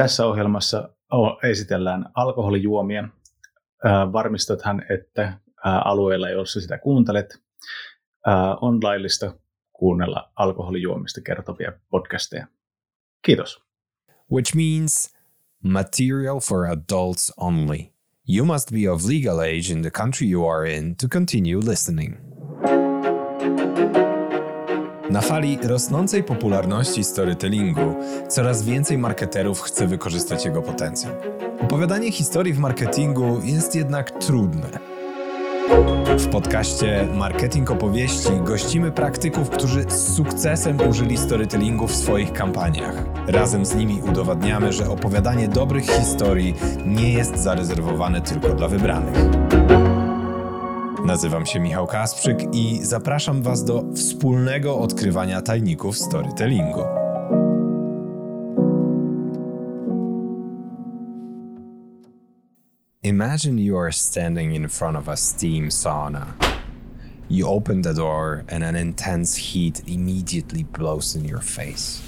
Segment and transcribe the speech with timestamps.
[0.00, 0.88] Tässä ohjelmassa
[1.42, 3.08] esitellään alkoholijuomia.
[4.12, 7.38] Varmistathan, että alueella, jossa sitä kuuntelet,
[8.60, 9.34] on laillista
[9.72, 12.46] kuunnella alkoholijuomista kertovia podcasteja.
[13.22, 13.62] Kiitos.
[14.32, 15.16] Which means
[15.62, 17.78] material for adults only.
[18.28, 22.16] You must be of legal age in the country you are in to continue listening.
[25.10, 27.94] Na fali rosnącej popularności storytellingu
[28.28, 31.12] coraz więcej marketerów chce wykorzystać jego potencjał.
[31.62, 34.68] Opowiadanie historii w marketingu jest jednak trudne.
[36.18, 42.94] W podcaście Marketing Opowieści gościmy praktyków, którzy z sukcesem użyli storytellingu w swoich kampaniach.
[43.26, 46.54] Razem z nimi udowadniamy, że opowiadanie dobrych historii
[46.86, 49.16] nie jest zarezerwowane tylko dla wybranych.
[51.10, 56.80] Nazywam się Michał Kasprzyk i zapraszam Was do wspólnego odkrywania tajników storytellingu.
[63.02, 66.26] Imagine you are standing in front of a steam sauna.
[67.30, 72.02] You open the door and an intense heat immediately blows in your face.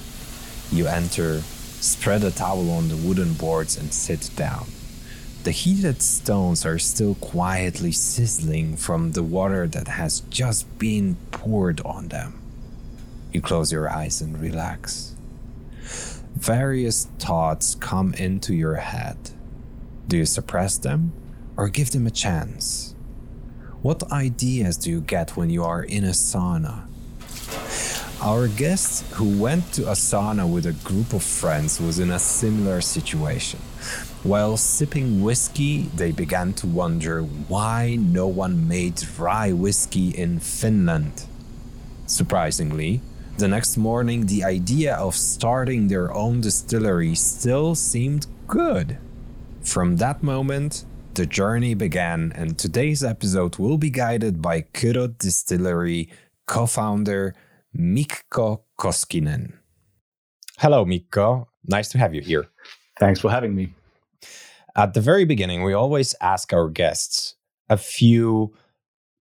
[0.73, 1.42] You enter,
[1.80, 4.81] spread a towel on the wooden boards, and sit down.
[5.45, 11.81] The heated stones are still quietly sizzling from the water that has just been poured
[11.81, 12.41] on them.
[13.33, 15.17] You close your eyes and relax.
[16.37, 19.17] Various thoughts come into your head.
[20.07, 21.13] Do you suppress them
[21.57, 22.95] or give them a chance?
[23.83, 26.87] What ideas do you get when you are in a sauna?
[28.23, 32.20] Our guest, who went to a sauna with a group of friends, was in a
[32.20, 33.59] similar situation.
[34.23, 41.25] While sipping whiskey, they began to wonder why no one made rye whiskey in Finland.
[42.06, 43.01] Surprisingly,
[43.39, 48.98] the next morning, the idea of starting their own distillery still seemed good.
[49.62, 56.08] From that moment, the journey began, and today's episode will be guided by Kyrö Distillery
[56.46, 57.35] co founder
[57.74, 59.55] Mikko Koskinen.
[60.58, 61.48] Hello, Mikko.
[61.66, 62.46] Nice to have you here.
[63.00, 63.74] Thanks for having me.
[64.77, 67.34] At the very beginning, we always ask our guests
[67.68, 68.55] a few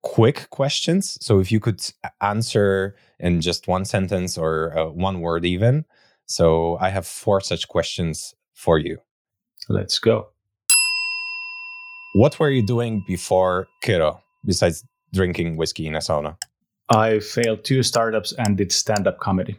[0.03, 1.17] quick questions.
[1.21, 1.81] So if you could
[2.21, 5.85] answer in just one sentence or uh, one word, even.
[6.25, 8.97] So I have four such questions for you.
[9.69, 10.27] Let's go.
[12.13, 14.83] What were you doing before Kyrö besides
[15.13, 16.37] drinking whiskey in a sauna?
[16.93, 19.57] I failed two startups and did stand up comedy.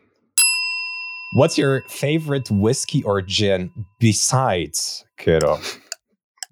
[1.35, 5.79] What's your favorite whiskey or gin besides Kyrö?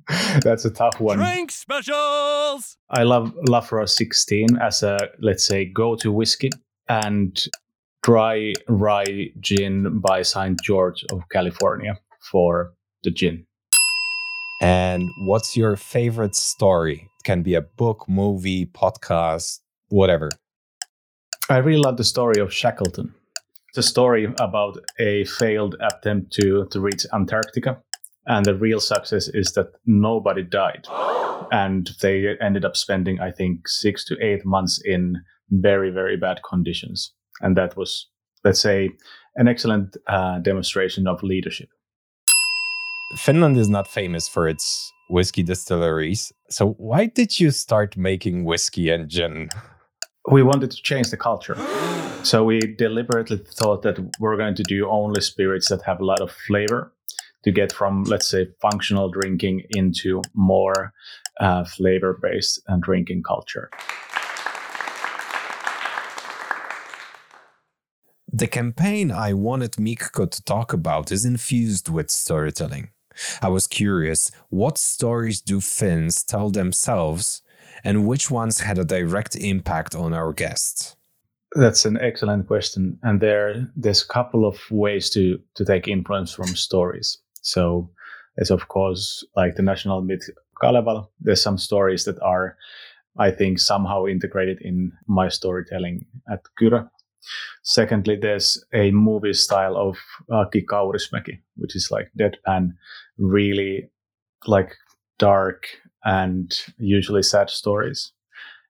[0.42, 1.18] That's a tough one.
[1.18, 2.78] Drink specials.
[2.88, 6.50] I love Laphroaig 16 as a let's say go-to whiskey
[6.88, 7.46] and
[8.02, 10.58] dry rye gin by St.
[10.64, 11.98] George of California
[12.30, 12.72] for
[13.04, 13.44] the gin.
[14.62, 17.10] And what's your favorite story?
[17.18, 20.30] It can be a book, movie, podcast, whatever.
[21.50, 23.12] I really love the story of Shackleton.
[23.70, 27.76] It's a story about a failed attempt to, to reach Antarctica
[28.26, 30.86] and the real success is that nobody died.
[31.50, 35.16] And they ended up spending i think six to eight months in
[35.50, 37.12] very very bad conditions.
[37.40, 38.08] And that was
[38.44, 38.90] let's say
[39.34, 41.68] an excellent uh, demonstration of leadership.
[43.16, 46.32] Finland is not famous for its whiskey distilleries.
[46.48, 49.48] So why did you start making whiskey and gin
[50.30, 51.56] we wanted to change the culture.
[52.22, 56.20] So we deliberately thought that we're going to do only spirits that have a lot
[56.20, 56.92] of flavor
[57.44, 60.92] to get from let's say functional drinking into more
[61.40, 63.70] uh, flavor based and drinking culture.
[68.30, 72.90] The campaign i wanted mikko to talk about is infused with storytelling.
[73.40, 77.40] I was curious what stories do finns tell themselves
[77.84, 80.96] and which ones had a direct impact on our guests
[81.56, 86.32] that's an excellent question and there there's a couple of ways to to take influence
[86.32, 87.90] from stories so
[88.36, 90.28] there's of course like the national myth
[90.60, 91.08] Kalevala.
[91.20, 92.56] There's some stories that are,
[93.18, 96.88] I think, somehow integrated in my storytelling at Kyrö.
[97.62, 99.98] Secondly, there's a movie style of
[100.30, 102.72] uh, Aki Kaurismäki, which is like deadpan,
[103.18, 103.90] really
[104.46, 104.74] like
[105.18, 105.66] dark
[106.04, 108.12] and usually sad stories.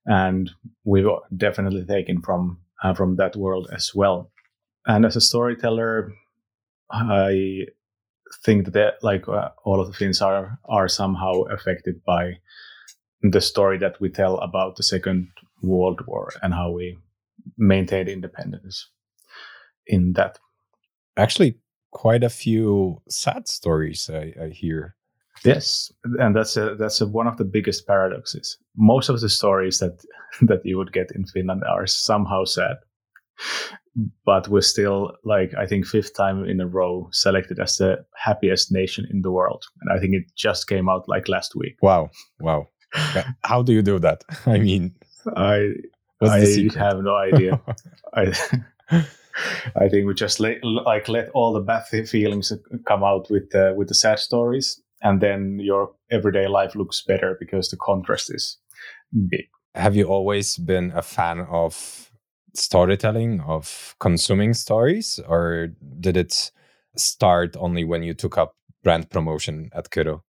[0.06, 0.50] And
[0.84, 1.06] we've
[1.36, 4.30] definitely taken from uh, from that world as well.
[4.86, 6.12] And as a storyteller,
[6.90, 7.66] I
[8.44, 12.38] think that like uh, all of the things are are somehow affected by
[13.22, 15.28] the story that we tell about the Second
[15.62, 16.98] World War and how we
[17.58, 18.88] maintained independence
[19.86, 20.38] in that.
[21.16, 21.58] Actually,
[21.90, 24.96] quite a few sad stories I, I hear.
[25.44, 28.58] Yes, and that's a, that's a, one of the biggest paradoxes.
[28.76, 30.04] Most of the stories that
[30.42, 32.76] that you would get in Finland are somehow sad,
[34.24, 38.70] but we're still like I think fifth time in a row selected as the happiest
[38.72, 41.76] nation in the world, and I think it just came out like last week.
[41.82, 42.10] Wow,
[42.40, 42.68] wow!
[43.42, 44.24] How do you do that?
[44.46, 44.94] I mean,
[45.36, 45.72] I
[46.20, 47.60] I have no idea.
[48.14, 48.32] I
[49.76, 52.52] I think we just let, like let all the bad feelings
[52.86, 57.36] come out with uh, with the sad stories, and then your everyday life looks better
[57.38, 58.58] because the contrast is
[59.28, 59.48] big.
[59.74, 62.10] Have you always been a fan of
[62.54, 65.68] storytelling, of consuming stories, or
[66.00, 66.50] did it
[66.96, 70.20] start only when you took up brand promotion at Kyrö?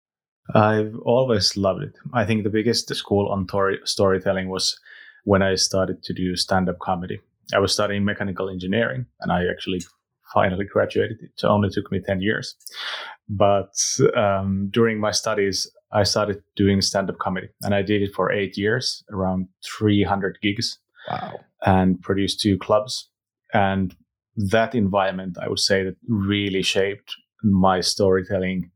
[0.54, 1.92] I've always loved it.
[2.12, 4.78] I think the biggest school on tor- storytelling was
[5.24, 7.20] when I started to do stand up comedy.
[7.54, 9.82] I was studying mechanical engineering and I actually
[10.32, 11.18] finally graduated.
[11.22, 12.54] It only took me 10 years.
[13.28, 13.74] But
[14.16, 18.32] um, during my studies, I started doing stand up comedy and I did it for
[18.32, 20.78] eight years, around 300 gigs.
[21.10, 21.40] Wow.
[21.64, 23.08] And produced two clubs.
[23.52, 23.94] And
[24.36, 28.70] that environment, I would say, that really shaped my storytelling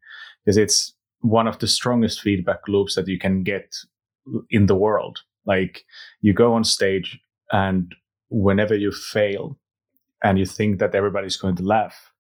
[0.45, 3.75] because it's one of the strongest feedback loops that you can get
[4.51, 5.21] in the world.
[5.47, 5.85] Like
[6.21, 7.19] you go on stage
[7.53, 7.95] and
[8.31, 9.59] whenever you fail
[10.25, 12.13] and you think that everybody's going to laugh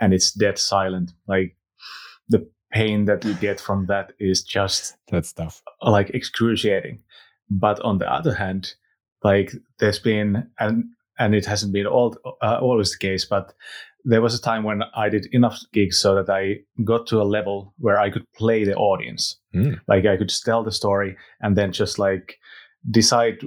[0.00, 1.56] and it's dead silent, like
[2.28, 7.02] the pain that you get from that is just that stuff like excruciating.
[7.48, 8.74] But on the other hand,
[9.22, 10.84] like there's been and
[11.18, 13.54] and it hasn't been all uh, always the case, but
[14.04, 17.24] there was a time when I did enough gigs so that I got to a
[17.24, 19.38] level where I could play the audience.
[19.54, 19.80] Mm.
[19.86, 22.38] Like I could tell the story and then just like
[22.90, 23.38] decide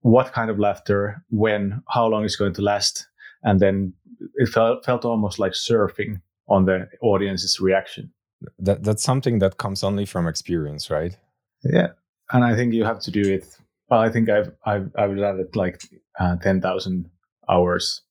[0.00, 3.06] what kind of laughter, when, how long it's going to last,
[3.42, 3.94] and then
[4.36, 8.12] it felt felt almost like surfing on the audience's reaction.
[8.58, 11.16] That that's something that comes only from experience, right?
[11.64, 11.88] Yeah,
[12.32, 13.56] and I think you have to do it.
[13.88, 15.82] Well, I think I've I've I've done it like
[16.18, 17.10] uh, ten thousand
[17.48, 18.02] hours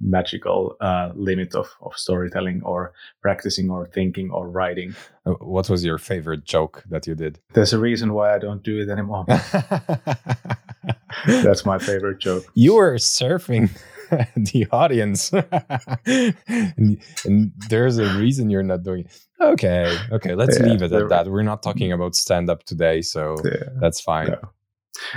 [0.00, 4.94] magical uh, limit of, of storytelling or practicing or thinking or writing.
[5.26, 7.38] Uh, what was your favorite joke that you did?
[7.52, 9.26] There's a reason why I don't do it anymore.
[11.26, 12.44] That's my favorite joke.
[12.54, 13.70] You were surfing
[14.36, 15.32] the audience,
[16.06, 19.20] and, and, there's a reason you're not doing it.
[19.40, 21.28] Okay, okay, let's yeah, leave it at that.
[21.28, 24.28] We're not talking about stand up today, so yeah, that's fine.
[24.28, 24.38] No.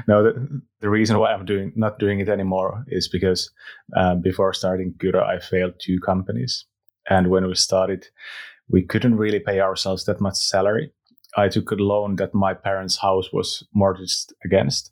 [0.08, 3.52] No, the, the reason why I'm doing not doing it anymore is because
[3.96, 6.66] um, before starting Kyrö, I failed two companies,
[7.10, 8.08] and when we started,
[8.70, 10.92] we couldn't really pay ourselves that much salary.
[11.36, 14.92] I took a loan that my parents' house was mortgaged against,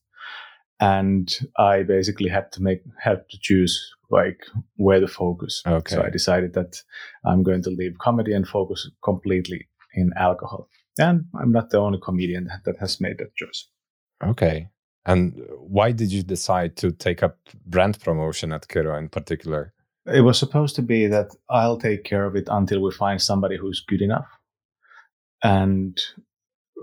[0.80, 5.62] and I basically had to make had to choose like where to focus.
[5.66, 5.96] Okay.
[5.96, 6.82] So I decided that
[7.26, 10.70] I'm going to leave comedy and focus completely in alcohol.
[11.00, 13.68] And I'm not the only comedian that that has made that choice.
[14.24, 14.70] Okay.
[15.06, 19.74] And why did you decide to take up brand promotion at Kyrö in particular?
[20.06, 23.58] It was supposed to be that I'll take care of it until we find somebody
[23.58, 24.28] who's good enough.
[25.44, 26.00] And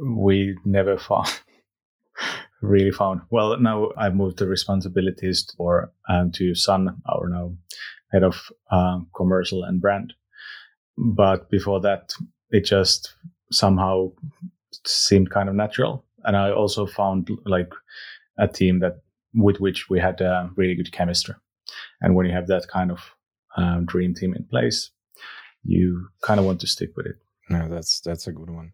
[0.03, 1.29] we never found,
[2.63, 3.23] really found.
[3.31, 7.53] Well, now I've moved the responsibilities for um, to Sun, our now
[8.13, 10.15] head of uh, commercial and brand.
[10.97, 12.13] But before that,
[12.51, 13.15] it just
[13.51, 14.13] somehow
[14.85, 16.05] seemed kind of natural.
[16.25, 17.73] And I also found like
[18.39, 19.01] a team that
[19.35, 21.35] with which we had a really good chemistry.
[22.01, 22.99] And when you have that kind of
[23.57, 24.91] um, dream team in place,
[25.63, 27.17] you kind of want to stick with it.
[27.49, 28.73] No, that's that's a good one.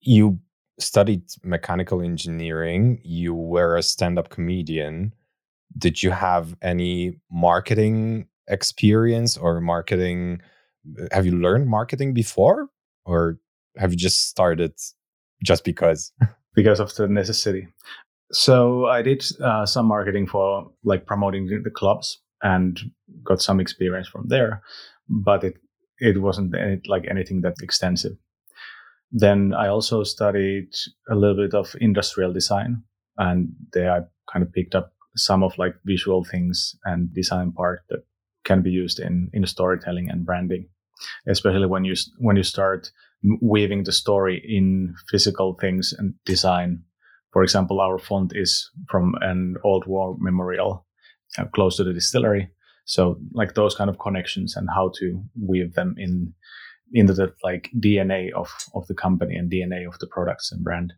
[0.00, 0.40] You
[0.80, 3.00] studied mechanical engineering.
[3.04, 5.14] You were a stand-up comedian.
[5.76, 10.40] Did you have any marketing experience or marketing?
[11.12, 12.68] Have you learned marketing before,
[13.04, 13.38] or
[13.76, 14.74] have you just started
[15.44, 16.12] just because?
[16.54, 17.68] because of the necessity.
[18.32, 22.78] So I did uh, some marketing for like promoting the clubs and
[23.24, 24.62] got some experience from there,
[25.08, 25.54] but it
[25.98, 28.16] it wasn't any, like anything that extensive.
[29.12, 30.68] Then I also studied
[31.10, 32.82] a little bit of industrial design,
[33.16, 34.00] and there I
[34.32, 38.04] kind of picked up some of like visual things and design part that
[38.44, 40.68] can be used in in storytelling and branding,
[41.26, 42.90] especially when you when you start
[43.42, 46.84] weaving the story in physical things and design
[47.32, 50.86] for example, our font is from an old war memorial
[51.38, 52.50] uh, close to the distillery.
[52.84, 56.34] So like those kind of connections and how to weave them in
[56.92, 60.92] into the like DNA of of the company and DNA of the products and brand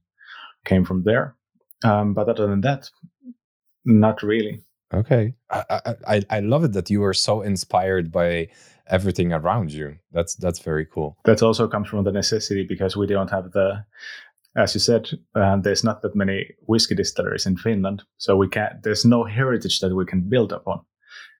[0.64, 1.36] came from there.
[1.84, 2.90] Um, but other than that,
[3.84, 4.60] not really.
[4.94, 8.48] Okay, I, I I love it that you are so inspired by
[8.86, 9.96] everything around you.
[10.12, 11.16] That's that's very cool.
[11.24, 13.84] That also comes from the necessity because we don't have the,
[14.54, 18.82] as you said, uh, there's not that many whiskey distilleries in Finland, so we can't.
[18.82, 20.80] There's no heritage that we can build upon.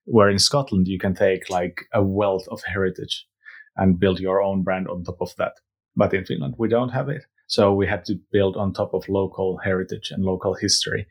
[0.05, 3.25] Where in Scotland you can take like a wealth of heritage
[3.75, 5.53] and build your own brand on top of that.
[5.95, 9.07] But in Finland we don't have it, so we had to build on top of
[9.09, 11.07] local heritage and local history,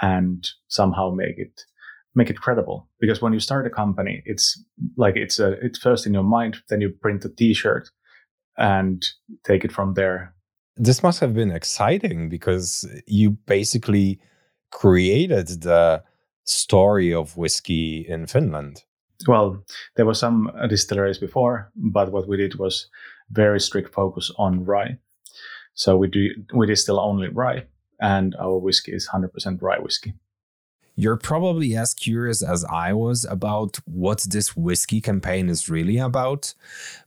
[0.00, 1.62] and somehow make it
[2.14, 2.88] make it credible.
[3.00, 4.62] Because when you start a company it's
[4.96, 7.88] like it's a it's first in your mind then you print a t-shirt
[8.56, 9.06] and
[9.44, 10.34] take it from there.
[10.76, 14.20] This must have been exciting because you basically
[14.70, 16.02] created the
[16.44, 18.82] story of whiskey in finland
[19.26, 19.62] well
[19.96, 22.88] there were some distilleries before but what we did was
[23.30, 24.96] very strict focus on rye
[25.74, 27.64] so we do we distill only rye
[28.00, 30.14] and our whiskey is 100% rye whiskey
[30.94, 36.54] you're probably as curious as I was about what this whiskey campaign is really about.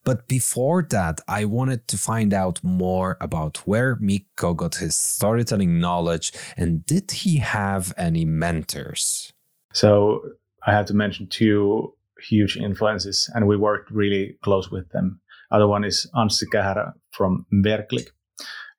[0.03, 5.79] But before that, I wanted to find out more about where Mikko got his storytelling
[5.79, 9.31] knowledge and did he have any mentors?
[9.73, 10.21] So
[10.65, 11.93] I have to mention two
[12.29, 15.19] huge influences, and we worked really close with them.
[15.51, 18.07] Other one is Anssi Kähärä from Werklig.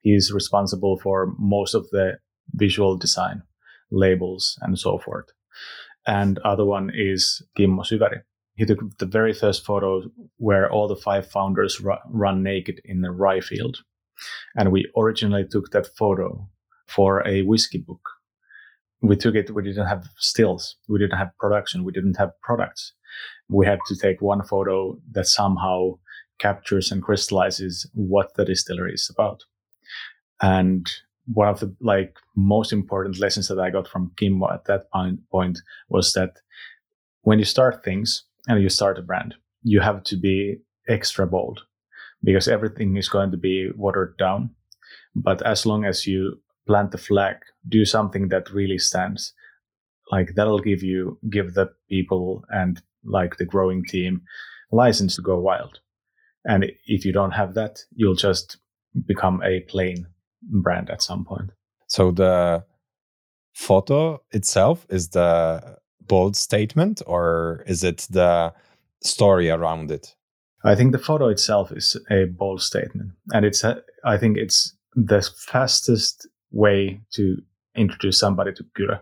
[0.00, 2.18] He's responsible for most of the
[2.54, 3.42] visual design
[3.90, 5.26] labels, and so forth.
[6.06, 8.22] And other one is Kimmo Syväri.
[8.56, 10.02] He took the very first photo
[10.38, 13.82] where all the five founders ru- run naked in the rye field.
[14.56, 16.48] And we originally took that photo
[16.86, 18.15] for a whiskey book.
[19.02, 22.92] We took it, we didn't have stills, we didn't have production, we didn't have products.
[23.48, 25.98] We had to take one photo that somehow
[26.38, 29.44] captures and crystallizes what the distillery is about.
[30.40, 30.90] And
[31.26, 35.60] one of the like most important lessons that I got from Kimmo at that point
[35.88, 36.38] was that
[37.22, 41.62] when you start things and you start a brand, you have to be extra bold
[42.22, 44.50] because everything is going to be watered down.
[45.14, 47.36] But as long as you plant the flag,
[47.68, 49.32] do something that really stands,
[50.10, 54.22] like that'll give you give the people and like the growing team
[54.72, 55.80] license to go wild.
[56.44, 58.58] And if you don't have that, you'll just
[59.06, 60.06] become a plain
[60.42, 61.50] brand at some point.
[61.88, 62.64] So the
[63.52, 68.52] photo itself is the bold statement, or is it the
[69.02, 70.14] story around it?
[70.64, 74.76] I think the photo itself is a bold statement, and it's a, I think it's
[74.94, 77.36] the fastest way to
[77.74, 79.00] introduce somebody to Kyrö.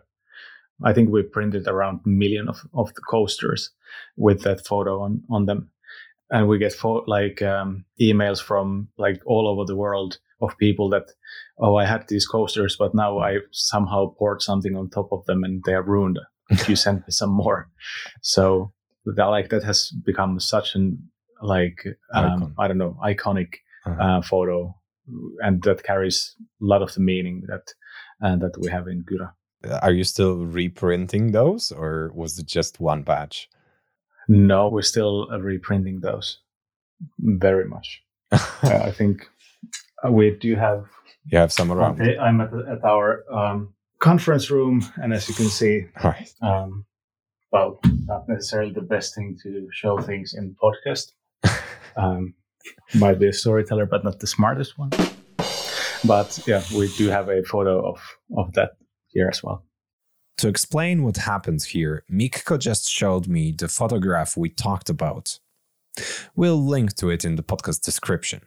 [0.82, 3.70] I think we printed around a million of, of the coasters
[4.16, 5.70] with that photo on, on them.
[6.30, 10.88] And we get fo- like um, emails from like all over the world of people
[10.90, 11.04] that,
[11.58, 15.44] oh, I had these coasters, but now I somehow poured something on top of them
[15.44, 16.18] and they are ruined.
[16.50, 17.70] If you send me some more,
[18.20, 18.72] so
[19.06, 21.08] that like that has become such an
[21.42, 23.54] like um, I don't know iconic
[23.86, 24.02] uh-huh.
[24.02, 24.76] uh, photo,
[25.40, 27.73] and that carries a lot of the meaning that
[28.23, 29.30] uh, that we have in Kyrö.
[29.82, 33.49] Are you still reprinting those, or was it just one batch?
[34.28, 36.38] No, we're still uh, reprinting those
[37.18, 38.02] very much.
[38.62, 39.28] I think
[40.04, 40.87] uh, we do have.
[41.26, 42.00] You have some around.
[42.00, 46.30] Okay, I'm at, at our um, conference room, and as you can see, right.
[46.42, 46.84] Um,
[47.50, 51.12] well, not necessarily the best thing to show things in podcast.
[51.96, 52.34] um,
[52.94, 54.90] might be a storyteller, but not the smartest one.
[56.06, 57.99] But yeah, we do have a photo of
[58.37, 58.73] of that
[59.09, 59.64] here as well.
[60.38, 65.38] To explain what happens here, Mikko just showed me the photograph we talked about.
[66.35, 68.40] We'll link to it in the podcast description.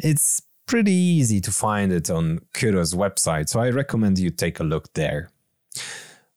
[0.00, 4.64] It's pretty easy to find it on Kyrö's website, so I recommend you take a
[4.64, 5.30] look there.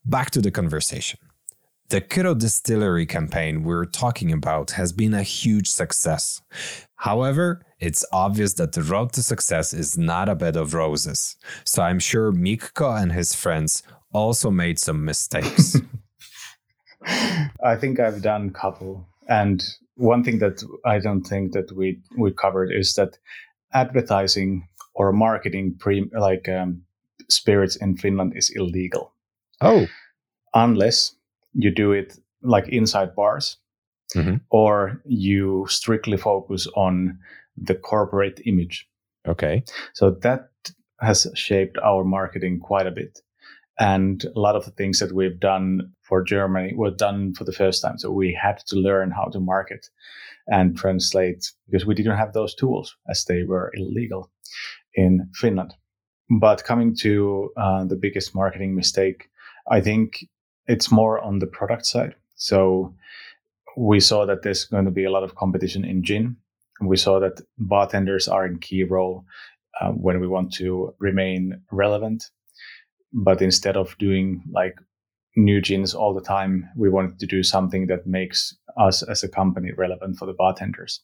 [0.06, 1.20] Back to the conversation.
[1.90, 6.40] The Kyrö Distillery campaign we're talking about has been a huge success.
[6.98, 11.36] However, it's obvious that the road to success is not a bed of roses.
[11.64, 13.82] So I'm sure Mikko and his friends
[14.14, 15.78] also made some mistakes.
[17.64, 19.08] I think I've done a couple.
[19.28, 19.64] And
[19.96, 23.18] one thing that I don't think that we we covered is that
[23.74, 26.84] advertising or marketing pre like um,
[27.30, 29.12] spirits in Finland is illegal.
[29.60, 29.88] Oh,
[30.54, 31.16] unless
[31.54, 33.58] you do it like inside bars,
[34.16, 34.38] mm-hmm.
[34.50, 37.20] or you strictly focus on
[37.58, 38.88] the corporate image.
[39.28, 39.64] Okay.
[39.94, 40.50] So that
[41.00, 43.20] has shaped our marketing quite a bit.
[43.80, 47.54] And a lot of the things that we've done for Germany were done for the
[47.54, 47.98] first time.
[47.98, 49.88] So we had to learn how to market
[50.48, 54.32] and translate because we didn't have those tools as they were illegal
[54.96, 55.74] in Finland.
[56.30, 59.30] But coming to uh, the biggest marketing mistake,
[59.72, 60.28] I think
[60.70, 62.16] it's more on the product side.
[62.36, 62.94] So
[63.76, 66.38] we saw that there's going to be a lot of competition in gin.
[66.82, 69.26] We saw that bartenders are in key role
[69.82, 72.30] uh, when we want to remain relevant.
[73.12, 74.76] But instead of doing like
[75.36, 79.30] new gins all the time, we wanted to do something that makes us as a
[79.30, 81.02] company relevant for the bartenders.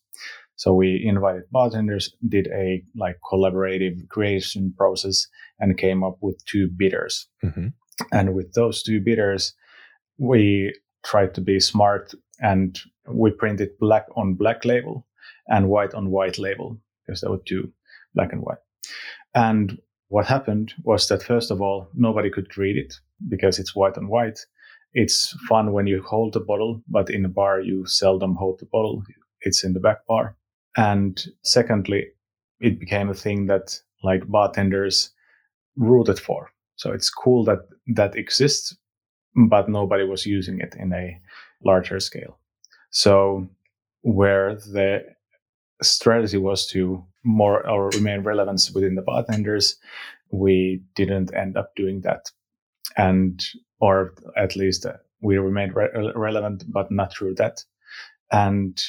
[0.57, 5.27] So we invited bartenders, did a like collaborative creation process,
[5.59, 7.27] and came up with two bitters.
[7.43, 7.67] Mm-hmm.
[8.11, 9.53] And with those two bitters,
[10.17, 10.73] we
[11.05, 15.07] tried to be smart and we printed black on black label
[15.47, 17.71] and white on white label because there were two
[18.13, 18.57] black and white.
[19.33, 22.93] And what happened was that first of all, nobody could read it
[23.29, 24.39] because it's white on white.
[24.93, 28.65] It's fun when you hold the bottle, but in a bar you seldom hold the
[28.65, 29.03] bottle.
[29.41, 30.37] It's in the back bar.
[30.77, 32.07] And secondly,
[32.59, 35.11] it became a thing that like bartenders
[35.75, 36.49] rooted for.
[36.75, 37.59] So it's cool that
[37.95, 38.75] that exists,
[39.49, 41.19] but nobody was using it in a
[41.63, 42.39] larger scale.
[42.89, 43.47] So
[44.01, 45.03] where the
[45.81, 49.75] strategy was to more or remain relevance within the bartenders,
[50.31, 52.31] we didn't end up doing that.
[52.97, 53.43] And,
[53.79, 57.63] or at least uh, we remained re- relevant, but not through that.
[58.31, 58.81] And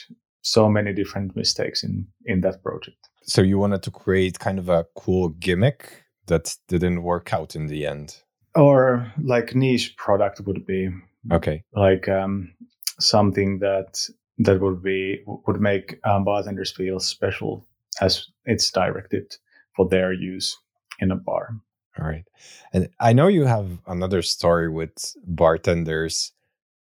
[0.43, 3.09] so many different mistakes in, in that project.
[3.23, 7.67] So you wanted to create kind of a cool gimmick that didn't work out in
[7.67, 8.17] the end.
[8.55, 10.91] Or like niche product would be
[11.33, 11.63] Okay.
[11.75, 12.53] like um,
[13.01, 14.01] something that
[14.39, 17.67] that would be would make um, bartenders feel special
[18.01, 19.37] as it's directed
[19.75, 20.59] for their use
[21.01, 21.51] in a bar.
[21.99, 22.25] All right.
[22.73, 26.33] And I know you have another story with bartenders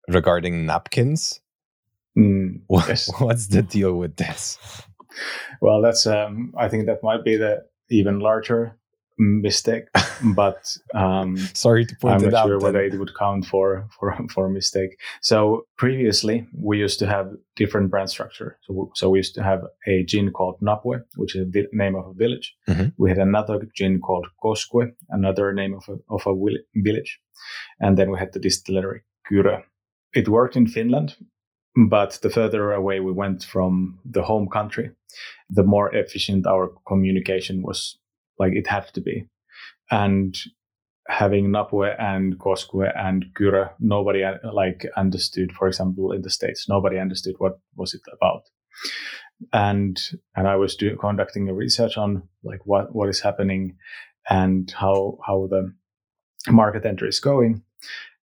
[0.09, 1.41] regarding napkins.
[2.17, 3.11] Mm, What- yes.
[3.19, 4.59] What's the deal with this?
[5.61, 8.77] Well, that's um, I think that might be the even larger
[9.19, 9.85] mistake,
[10.35, 10.59] but
[10.95, 12.95] um, Sorry to point I'm it not sure whether then.
[12.95, 14.99] it would count for for for a mistake.
[15.23, 18.59] So previously, we used to have different brand structure.
[18.63, 22.07] So so we used to have a gin called Napue, which is the name of
[22.07, 22.55] a village.
[22.69, 22.93] Mhm.
[22.99, 26.35] We had another gin called Koskue, another name of a of a
[26.83, 27.21] village,
[27.81, 29.63] and then we had the distillery Kyrö.
[30.15, 31.17] It worked in Finland,
[31.91, 34.91] but the further away we went from the home country,
[35.57, 37.99] the more efficient our communication was.
[38.39, 39.27] Like it had to be,
[39.91, 40.37] and
[41.09, 45.53] having Napue and Koskue and Kyrö, nobody uh, like understood.
[45.53, 48.43] For example, in the states, nobody understood what was it about.
[49.53, 50.01] And
[50.37, 53.77] and I was conducting a research on like what what is happening
[54.29, 55.73] and how how the
[56.51, 57.63] market entry is going.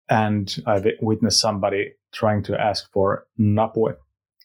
[0.09, 3.97] And I witnessed somebody trying to ask for Napue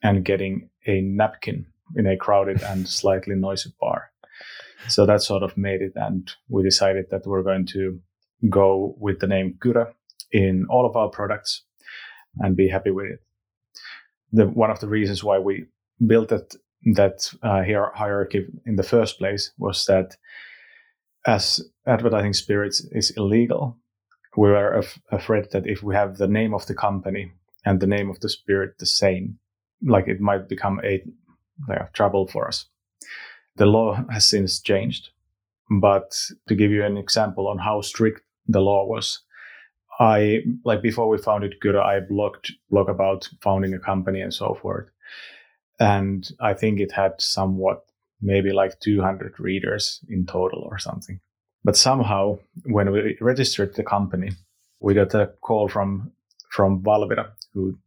[0.03, 4.11] and getting a napkin in a crowded and slightly noisy bar.
[4.87, 7.99] So that sort of made it, and we decided that we're going to
[8.49, 9.91] go with the name Kyrö
[10.31, 11.63] in all of our products
[12.39, 13.19] and be happy with it.
[14.31, 15.65] The one of the reasons why we
[16.05, 16.55] built that
[16.93, 17.63] that uh,
[17.95, 20.17] hierarchy in the first place was that
[21.25, 23.77] as advertising spirits is illegal,
[24.37, 27.31] we were af- afraid that if we have the name of the company
[27.65, 29.39] and the name of the spirit the same,
[29.81, 31.01] like it might become a
[31.67, 32.65] like, trouble for us.
[33.55, 35.09] The law has since changed,
[35.69, 36.15] but
[36.47, 39.19] to give you an example on how strict the law was,
[39.99, 44.53] I like before we founded Kyrö, I blogged blog about founding a company and so
[44.61, 44.89] forth,
[45.79, 47.85] and I think it had somewhat
[48.21, 51.19] maybe like 200 readers in total or something.
[51.63, 54.31] But somehow, when we registered the company,
[54.79, 56.11] we got a call from
[56.49, 57.77] from Valvira, who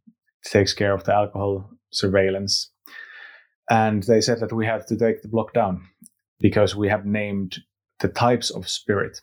[0.44, 2.70] takes care of the alcohol surveillance,
[3.70, 5.82] and they said that we have to take the block down
[6.40, 7.58] because we have named
[8.00, 9.20] the types of spirit.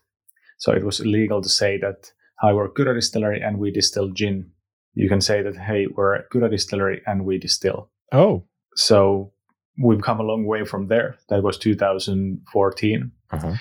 [0.58, 4.52] So it was illegal to say that hi, we're Kyrö Distillery and we distill gin.
[4.94, 7.90] You can say that hey, we're Kyrö Distillery and we distill.
[8.12, 8.44] Oh.
[8.76, 9.32] So
[9.78, 11.18] we've come a long way from there.
[11.30, 13.54] That was 2014 Uh-huh.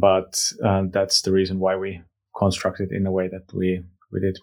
[0.00, 2.00] but uh, that's the reason why we
[2.38, 4.38] constructed in a way that we we did.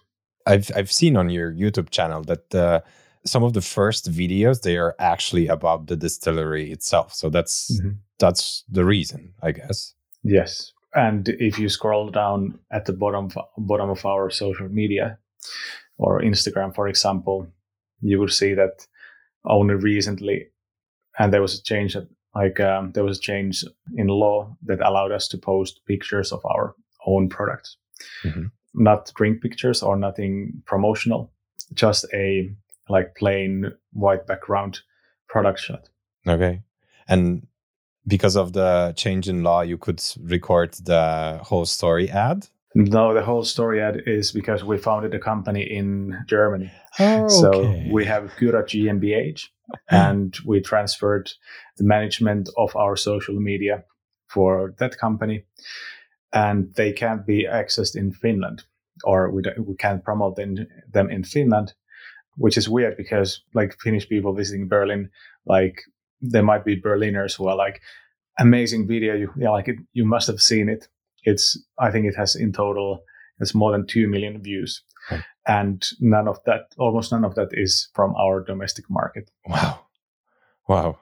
[0.46, 2.80] I've I've seen on your YouTube channel that uh,
[3.26, 7.14] some of the first videos they are actually about the distillery itself.
[7.14, 7.96] So that's Mhm.
[8.18, 9.94] that's the reason, I guess.
[10.22, 15.18] Yes, and if you scroll down at the bottom of, bottom of our social media
[15.98, 17.46] or Instagram, for example,
[18.00, 18.86] you will see that
[19.44, 20.46] only recently,
[21.18, 23.64] and there was a change that like um, there was a change
[23.96, 26.74] in law that allowed us to post pictures of our
[27.06, 27.76] own products,
[28.24, 28.50] Mhm.
[28.74, 31.30] not drink pictures or nothing promotional,
[31.74, 32.50] just a
[32.88, 34.80] like plain white background
[35.28, 35.88] product shot.
[36.26, 36.62] Okay.
[37.08, 37.46] And
[38.06, 42.48] because of the change in law, you could record the whole story ad.
[42.74, 46.72] No, the whole story ad is because we founded a company in Germany.
[46.98, 47.88] Oh, So okay.
[47.92, 49.48] we have Kyrö GmbH,
[49.88, 49.94] hmm.
[49.94, 51.30] and we transferred
[51.76, 53.84] the management of our social media
[54.26, 55.44] for that company,
[56.32, 58.64] and they can't be accessed in Finland,
[59.04, 61.74] or we don't, we can't promote them, them in Finland,
[62.36, 65.10] which is weird because like Finnish people visiting Berlin,
[65.46, 65.80] like
[66.20, 67.80] there might be Berliners who are like
[68.38, 70.88] amazing video, you yeah, like it, you must have seen it.
[71.24, 73.02] It's I think it has in total
[73.40, 75.20] it's more than two million views Oh.
[75.46, 79.80] and none of that almost none of that is from our domestic market Wow.
[80.68, 80.98] Wow.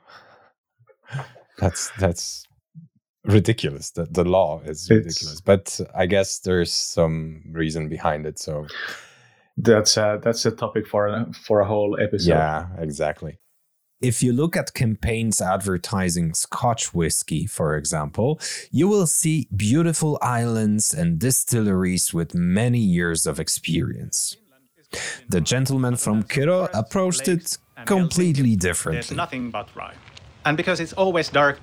[1.58, 2.44] That's that's
[3.24, 3.90] ridiculous.
[3.92, 5.40] The the law is It's- ridiculous.
[5.40, 8.38] But I guess there's some reason behind it.
[8.38, 8.66] So
[9.56, 13.38] that's a, that's a topic for a, for a whole episode yeah, exactly.
[14.00, 18.40] If you look at campaigns advertising Scotch whiskey, for example,
[18.72, 24.36] you will see beautiful islands and distilleries with many years of experience.
[25.28, 29.16] The gentleman from Kyrö approached it completely There's differently.
[29.16, 29.94] nothing but rye.
[30.44, 31.60] And because it's always dark,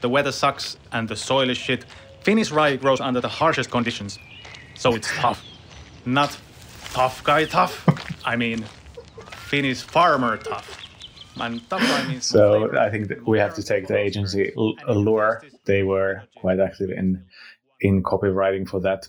[0.00, 1.84] the weather sucks, and the soil is shit,
[2.22, 4.18] Finnish rye grows under the harshest conditions.
[4.74, 5.44] So it's tough.
[6.06, 6.36] Not
[6.92, 7.86] tough guy tough.
[8.24, 8.64] I mean,
[9.30, 10.78] Finnish farmer tough.
[11.40, 12.26] And tough guy means.
[12.26, 14.52] so i think that we have to take the agency
[14.86, 17.24] allure they were quite active in
[17.80, 19.08] in copywriting for that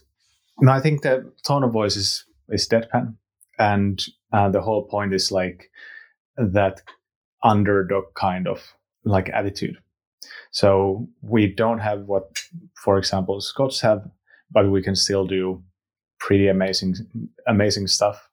[0.62, 3.16] no i think the tone of voice is is deadpan
[3.60, 5.70] and uh, the whole point is like
[6.38, 6.82] that
[7.44, 9.78] underdog kind of like attitude
[10.52, 12.42] so we don't have what
[12.74, 14.10] for example scots have
[14.50, 15.62] but we can still do
[16.26, 16.96] pretty amazing
[17.48, 18.30] amazing stuff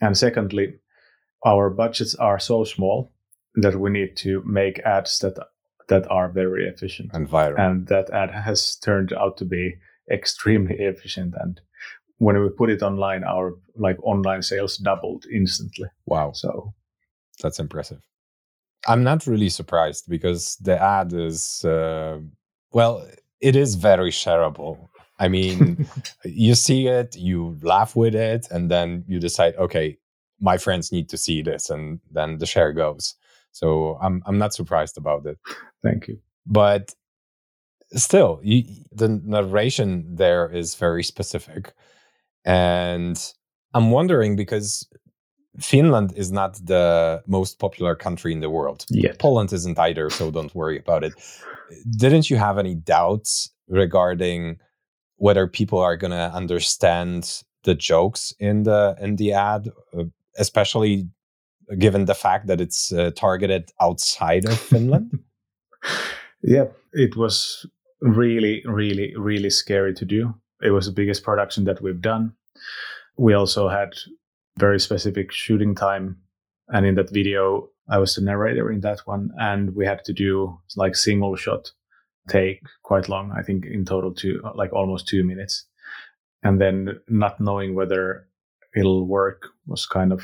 [0.00, 0.66] and secondly
[1.46, 3.12] our budgets are so small
[3.54, 5.36] that we need to make ads that
[5.88, 7.58] that are very efficient and viral.
[7.58, 9.74] and that ad has turned out to be
[10.10, 11.60] extremely efficient and
[12.18, 16.32] when we put it online our like online sales doubled instantly wow.
[16.32, 16.74] so
[17.42, 18.00] That's impressive.
[18.86, 22.18] I'm not really surprised because the ad is, uh,
[22.72, 23.06] well,
[23.40, 24.88] it is very shareable.
[25.20, 25.86] I mean,
[26.24, 29.98] you see it, you laugh with it, and then you decide, okay,
[30.40, 33.14] my friends need to see this, and then the share goes.
[33.52, 35.38] So I'm I'm not surprised about it.
[35.82, 36.94] thank you But
[37.92, 41.74] still, you, the narration there is very specific,
[42.44, 43.16] and
[43.74, 44.88] I'm wondering because
[45.58, 48.86] Finland is not the most popular country in the world.
[48.90, 51.12] yet Poland isn't either, so don't worry about it.
[51.96, 54.58] Didn't you have any doubts regarding
[55.20, 60.04] whether people are going to understand the jokes in the in the ad, uh,
[60.38, 61.06] especially
[61.78, 65.18] given the fact that it's uh, targeted outside of Finland?
[66.42, 67.66] yeah it was
[68.00, 70.34] really really really scary to do.
[70.62, 72.32] It was the biggest production that we've done.
[73.16, 73.94] We also had
[74.58, 76.16] very specific shooting time
[76.68, 80.12] and in that video i was the narrator in that one and we had to
[80.12, 81.72] do like single shot
[82.30, 85.66] take quite long i think in total two like almost two minutes.
[86.42, 88.26] And then not knowing whether
[88.74, 90.22] it'll work was kind of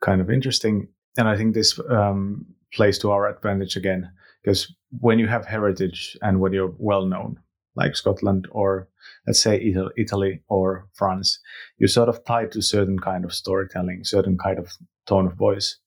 [0.00, 0.88] kind of interesting.
[1.18, 4.10] And i think this um, plays to our advantage again
[4.42, 7.40] because when you have heritage and when you're well known
[7.74, 8.88] like scotland or
[9.26, 9.54] let's say
[9.96, 11.38] italy or france
[11.78, 14.72] you're sort of tied to certain kind of storytelling certain kind of
[15.06, 15.78] tone of voice.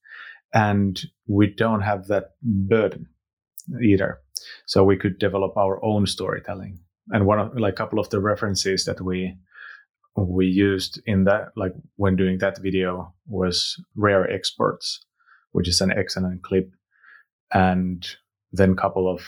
[0.52, 3.06] And we don't have that burden
[3.82, 4.18] either
[4.66, 6.78] so we could develop our own storytelling.
[7.10, 9.36] And one of like a couple of the references that we
[10.16, 15.04] we used in that like when doing that video was rare experts
[15.52, 16.70] which is an excellent clip.
[17.52, 18.06] And
[18.52, 19.26] then couple of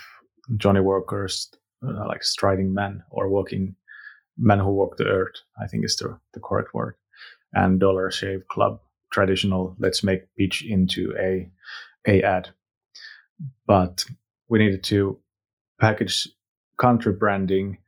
[0.57, 1.51] Johnnie Walker's
[1.85, 3.75] uh, like striding men or walking
[4.39, 6.95] men who walk the earth i think is the, the correct word
[7.53, 11.51] and dollar shave club traditional let's make pitch into a
[12.07, 12.49] a ad.
[13.67, 14.05] But
[14.53, 15.19] we needed to
[15.81, 16.29] package
[16.77, 17.79] country branding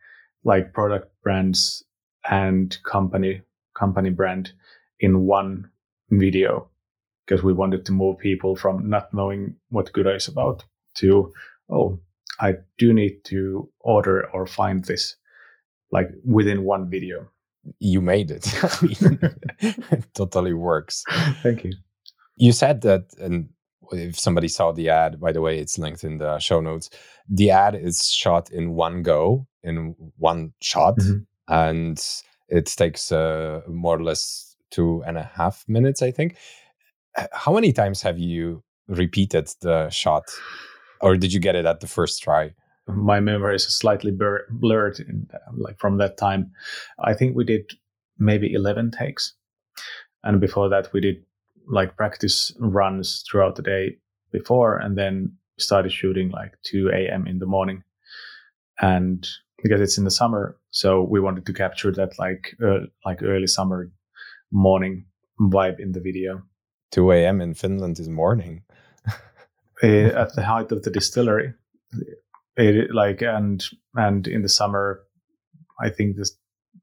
[0.44, 1.84] like product brands
[2.30, 3.42] and company
[3.74, 4.52] company brand
[4.98, 5.68] in one
[6.10, 6.66] video
[7.26, 11.30] because we wanted to move people from not knowing what Kyrö is about to
[11.68, 12.00] oh
[12.40, 15.16] I do need to order or find this
[15.92, 17.28] like within one video.
[17.78, 18.44] you made it.
[18.64, 19.18] I mean,
[19.92, 21.04] it totally works.
[21.42, 21.72] Thank you.
[22.36, 23.48] You said that, and
[23.92, 26.90] if somebody saw the ad, by the way, it's linked in the show notes.
[27.28, 31.26] The ad is shot in one go, in one shot, Mhm.
[31.48, 32.04] and
[32.48, 36.36] it takes uh, more or less two and a half minutes, I think.
[37.32, 40.24] How many times have you repeated the shot,
[41.00, 42.54] or did you get it at the first try?
[42.86, 46.52] my memory is slightly blur- blurred in, like from that time.
[46.98, 47.72] I think we did
[48.18, 49.32] maybe 11 takes.
[50.22, 51.24] And before that, we did
[51.66, 53.96] like practice runs throughout the day
[54.32, 57.26] before and then started shooting like 2 a.m.
[57.26, 57.82] in the morning.
[58.80, 59.26] And
[59.62, 63.46] because it's in the summer, so we wanted to capture that like uh, like early
[63.46, 63.90] summer
[64.50, 65.06] morning
[65.40, 66.42] vibe in the video.
[66.92, 67.40] 2 a.m.
[67.40, 68.62] in Finland is morning.
[69.82, 69.86] uh,
[70.22, 71.54] at the height of the distillery,
[72.56, 75.00] it, like and and in the summer,
[75.80, 76.36] I think this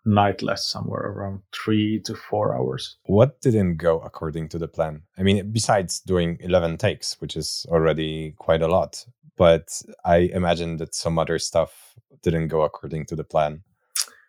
[0.06, 2.98] night lasts somewhere around three to four hours.
[3.06, 5.04] What didn't go according to the plan?
[5.18, 9.06] I mean, besides doing 11 takes, which is already quite a lot,
[9.38, 13.64] but I imagine that some other stuff didn't go according to the plan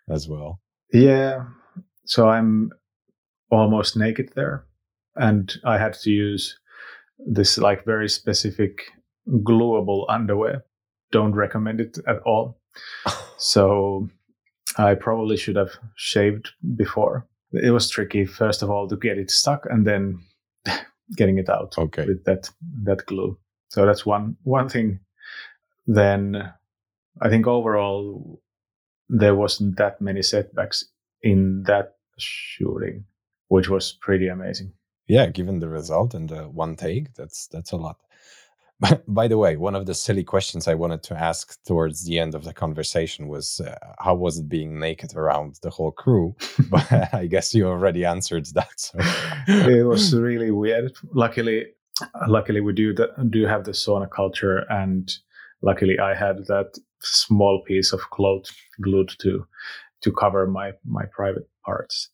[0.08, 0.60] as well.
[0.92, 1.46] Yeah.
[2.04, 2.72] So I'm
[3.50, 4.64] almost naked there.
[5.16, 6.58] And I had to use
[7.18, 8.82] this like very specific
[9.42, 10.64] glueable underwear.
[11.10, 12.58] Don't recommend it at all.
[13.36, 14.08] so
[14.76, 17.26] I probably should have shaved before.
[17.52, 20.20] It was tricky, first of all, to get it stuck and then
[21.16, 22.06] getting it out okay.
[22.06, 22.50] with that
[22.84, 23.38] that glue.
[23.68, 25.00] So that's one one thing.
[25.86, 26.52] Then
[27.20, 28.40] I think overall
[29.08, 30.84] there wasn't that many setbacks
[31.22, 33.04] in that shooting,
[33.48, 34.72] which was pretty amazing.
[35.06, 37.98] Yeah, given the result and the one take, that's that's a lot.
[39.08, 42.34] By the way, one of the silly questions I wanted to ask towards the end
[42.34, 46.34] of the conversation was uh, how was it being naked around the whole crew?
[46.70, 48.72] but I guess you already answered that.
[48.76, 48.98] So.
[49.48, 50.92] it was really weird.
[51.12, 51.66] Luckily,
[52.26, 55.12] luckily we do that, do have the sauna culture, and
[55.62, 58.46] luckily I had that small piece of cloth
[58.80, 59.46] glued to
[60.02, 62.08] to cover my my private parts.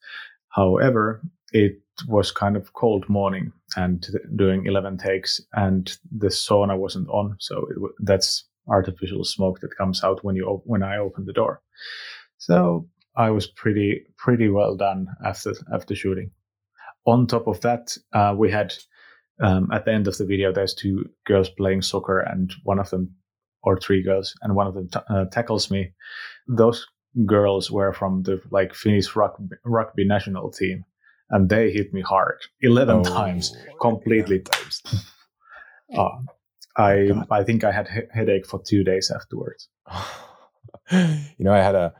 [0.50, 7.08] However, it was kind of cold morning and doing 11 takes and the sauna wasn't
[7.08, 7.36] on.
[7.38, 11.62] So it, that's artificial smoke that comes out when you when I open the door.
[12.38, 16.30] So I was pretty pretty well done after after shooting.
[17.06, 18.74] On top of that uh, we had
[19.40, 22.90] um, at the end of the video there's two girls playing soccer and one of
[22.90, 23.14] them
[23.62, 25.92] or three girls and one of them t- uh, tackles me.
[26.46, 26.86] Those
[27.26, 30.84] girls were from the like Finnish rugby, rugby national team
[31.30, 34.82] and they hit me hard 11 oh, times completely times
[35.96, 36.08] uh,
[36.76, 37.26] i God.
[37.30, 39.68] i think i had he- headache for two days afterwards
[40.90, 41.92] you know i had a,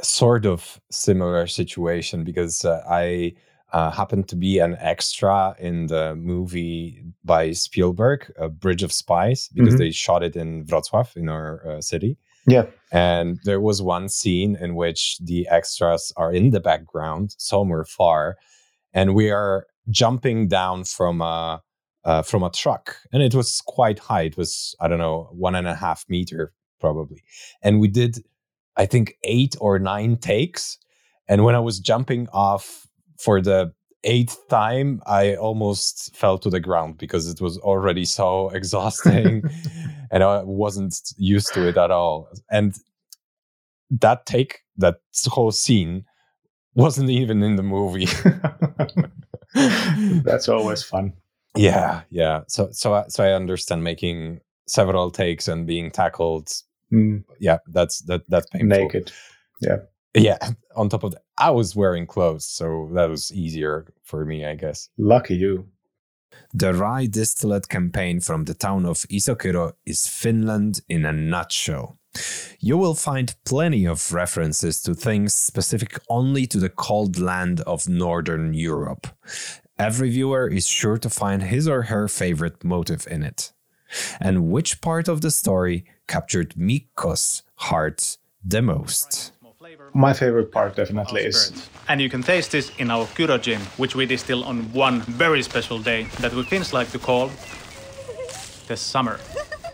[0.00, 3.32] a, sort of similar situation because uh, i
[3.72, 9.50] uh, happened to be an extra in the movie by Spielberg, A Bridge of Spies,
[9.52, 9.78] because mm-hmm.
[9.78, 12.16] they shot it in Wrocław, in our uh, city.
[12.46, 12.66] Yeah.
[12.92, 18.36] And there was one scene in which the extras are in the background, somewhere far,
[18.94, 21.62] and we are jumping down from a
[22.04, 24.22] uh, from a truck, and it was quite high.
[24.22, 27.22] It was I don't know one and a half meter probably,
[27.62, 28.24] and we did
[28.76, 30.78] I think eight or nine takes.
[31.28, 32.86] And when I was jumping off
[33.18, 33.72] for the
[34.06, 39.42] eighth time, I almost fell to the ground because it was already so exhausting
[40.10, 42.28] and I wasn't used to it at all.
[42.50, 42.74] And
[43.90, 46.04] that take, that whole scene,
[46.74, 48.08] wasn't even in the movie.
[50.24, 51.14] That's always fun.
[51.56, 52.42] Yeah, yeah.
[52.48, 56.50] So, so, so I understand making several takes and being tackled.
[56.92, 57.24] Mm.
[57.40, 58.22] Yeah, that's that.
[58.28, 58.68] That's painful.
[58.68, 59.12] Naked.
[59.60, 59.78] Yeah.
[60.16, 60.38] Yeah.
[60.76, 64.54] On top of that, I was wearing clothes, so that was easier for me, I
[64.54, 64.88] guess.
[64.98, 65.68] Lucky you.
[66.52, 71.98] The rye distillate campaign from the town of Isokyrö is Finland in a nutshell.
[72.60, 77.88] You will find plenty of references to things specific only to the cold land of
[77.88, 79.06] Northern Europe.
[79.78, 83.52] Every viewer is sure to find his or her favorite motive in it.
[84.18, 89.32] And which part of the story captured Mikko's heart the most?
[89.96, 91.70] My favorite part definitely is.
[91.88, 95.42] And you can taste this in our Kyro gin, which we distill on one very
[95.42, 97.30] special day that we Finns like to call
[98.68, 99.18] the summer.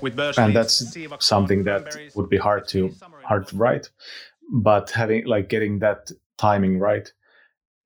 [0.01, 3.91] With and that's something that would be hard to hard to write,
[4.53, 7.13] but having like getting that timing right,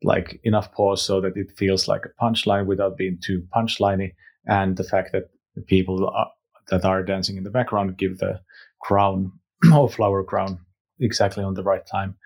[0.02, 4.12] like enough pause so that it feels like a punchline without being too punchliney,
[4.46, 6.30] and the fact that the people are,
[6.68, 8.40] that are dancing in the background give the
[8.82, 9.32] crown
[9.72, 10.58] or flower crown
[11.00, 12.16] exactly on the right time.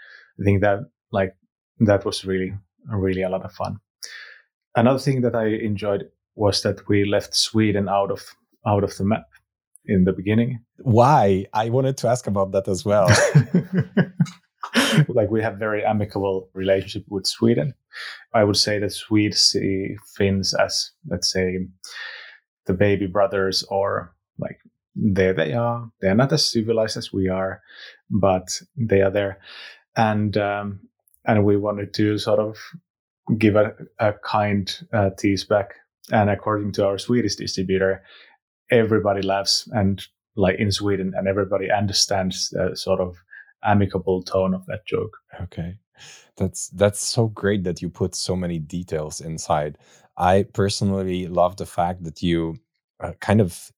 [0.40, 0.80] I think that
[1.12, 1.34] like
[1.80, 2.52] that was really
[2.88, 3.78] really a lot of fun.
[4.76, 8.34] Another thing that I enjoyed was that we left Sweden out of
[8.66, 9.26] out of the map
[9.84, 10.60] in the beginning.
[10.78, 11.46] Why?
[11.52, 13.08] I wanted to ask about that as well.
[15.08, 17.74] like we have very amicable relationship with Sweden.
[18.34, 21.66] I would say that Swedes see Finns as let's say
[22.66, 24.58] the baby brothers or like
[24.94, 25.90] there they are.
[26.00, 27.62] They're not as civilized as we are,
[28.10, 29.38] but they are there,
[29.96, 30.80] and um,
[31.24, 32.56] and we wanted to sort of
[33.38, 35.74] give a, a kind uh, tease back.
[36.12, 38.02] And according to our Swedish distributor,
[38.70, 40.02] everybody laughs and
[40.36, 43.16] like in Sweden, and everybody understands the sort of
[43.64, 45.16] amicable tone of that joke.
[45.40, 45.76] Okay.
[46.36, 49.76] That's that's so great that you put so many details inside.
[50.16, 52.56] I personally love the fact that you
[53.00, 53.70] uh, kind of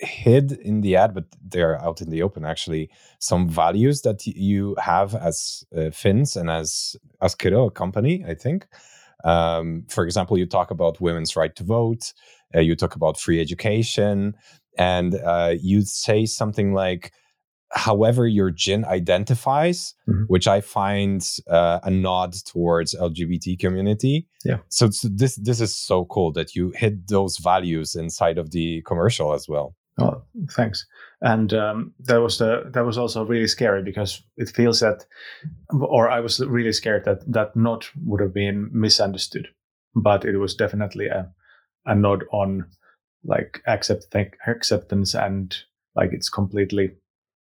[0.00, 2.90] hid in the ad, but they're out in the open actually.
[3.18, 8.34] Some values that you have as uh, Finns and as as Kyrö, a company, I
[8.34, 8.66] think.
[9.24, 12.12] Um, for example, you talk about women's right to vote.
[12.54, 14.34] Uh, you talk about free education,
[14.78, 17.12] and uh, you say something like
[17.72, 20.24] however your gin identifies, mm-hmm.
[20.24, 24.26] which I find uh, a nod towards LGBT community.
[24.44, 24.58] Yeah.
[24.68, 28.82] So, so, this this is so cool that you hit those values inside of the
[28.82, 29.74] commercial as well.
[30.50, 30.86] Thanks.
[31.20, 35.04] And um, that was the that was also really scary because it feels that,
[35.72, 39.48] or I was really scared that that nod would have been misunderstood,
[39.94, 41.30] but it was definitely a
[41.86, 42.66] a nod on
[43.24, 44.14] like accept
[44.46, 45.56] acceptance and
[45.94, 46.92] like it's completely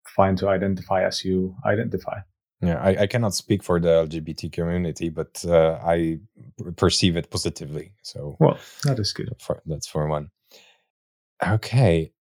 [0.07, 2.19] fine to identify as you identify.
[2.61, 6.21] Yeah, I, I cannot speak for the LGBT community, but uh, I
[6.77, 7.93] perceive it positively.
[8.03, 9.31] So, well, that is good.
[9.41, 10.31] For, that's for one.
[11.45, 12.13] Okay,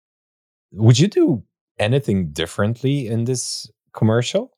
[0.71, 1.43] would you do
[1.79, 4.51] anything differently in this commercial?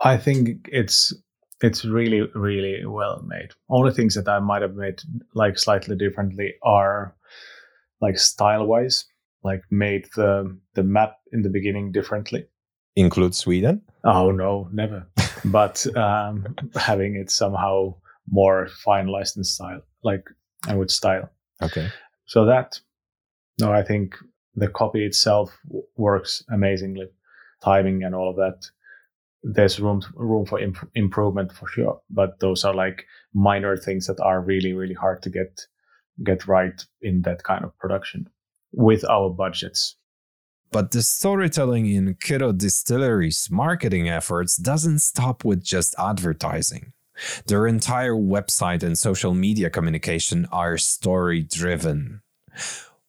[0.00, 1.14] I think it's
[1.60, 3.50] it's really really well made.
[3.68, 5.00] Only things that I might have made
[5.34, 7.14] like slightly differently are
[8.00, 9.06] like style wise,
[9.42, 12.46] like made the the map in the beginning differently
[12.96, 13.82] include Sweden?
[14.04, 15.06] Oh no, never.
[15.44, 17.94] but um, having it somehow
[18.28, 20.24] more finalized in style, like
[20.68, 21.30] and with style.
[21.62, 21.88] Okay.
[22.26, 22.80] So that,
[23.60, 24.16] no, I think
[24.54, 25.58] the copy itself
[25.96, 27.08] works amazingly,
[27.62, 28.66] timing and all of that.
[29.42, 34.20] There's room room for imp- improvement for sure, but those are like minor things that
[34.20, 35.66] are really really hard to get
[36.22, 38.28] get right in that kind of production
[38.72, 39.96] with our budgets.
[40.70, 46.92] But the storytelling in Kyrö Distillery's marketing efforts doesn't stop with just advertising.
[47.46, 52.22] Their entire website and social media communication are story driven.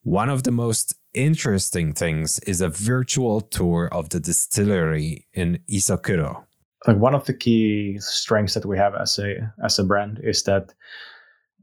[0.03, 6.43] One of the most interesting things is a virtual tour of the distillery in Isokyrö.
[6.87, 10.43] Like one of the key strengths that we have as a as a brand is
[10.43, 10.73] that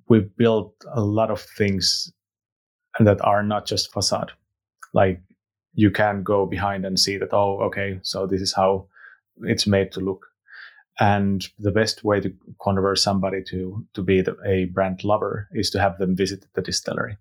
[0.09, 2.13] we've built a lot of things
[2.99, 4.33] that are not just facade.
[4.93, 5.21] Like
[5.75, 8.87] you can go behind and see that, oh, okay, so this is how
[9.43, 10.27] it's made to look.
[11.01, 15.71] And the best way to convert somebody to, to be the, a brand lover is
[15.71, 17.17] to have them visit the distillery.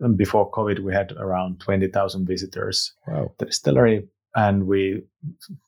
[0.00, 3.32] And before COVID, we had around 20,000 visitors wow.
[3.38, 4.08] the distillery.
[4.34, 5.02] And we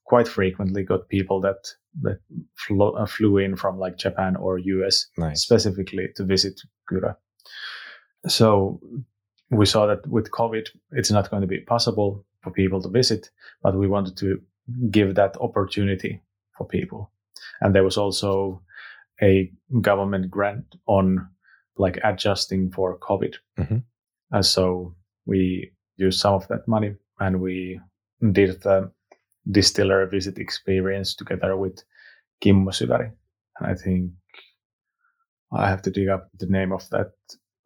[0.04, 1.68] quite frequently got people that,
[2.02, 2.20] that
[2.54, 5.42] flew, uh, flew in from like Japan or US nice.
[5.42, 6.60] specifically to visit
[6.90, 7.16] Kyrö.
[8.26, 8.80] So
[9.50, 13.30] we saw that with COVID, it's not going to be possible for people to visit,
[13.62, 14.40] but we wanted to
[14.90, 16.20] give that opportunity
[16.56, 17.10] for people.
[17.60, 18.62] And there was also
[19.22, 21.28] a government grant on
[21.76, 23.34] like adjusting for COVID.
[23.58, 23.78] Mm-hmm.
[24.30, 24.94] And so
[25.26, 27.80] we used some of that money and we
[28.32, 28.90] did the
[29.50, 31.82] distiller visit experience together with
[32.40, 33.10] Kimmo Syväri.
[33.58, 34.12] And I think
[35.52, 37.12] I have to dig up the name of that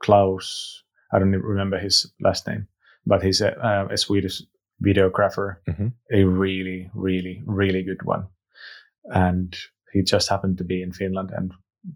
[0.00, 2.66] Klaus I don't remember his last name,
[3.06, 4.42] but he's a, uh, a Swedish
[4.82, 5.88] videographer, mm-hmm.
[6.12, 8.26] a really, really, really good one.
[9.04, 9.54] And
[9.92, 11.52] he just happened to be in Finland and